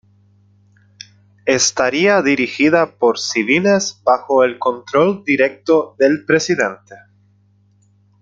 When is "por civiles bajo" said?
2.89-4.43